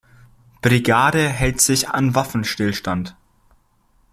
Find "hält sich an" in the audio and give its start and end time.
1.29-2.15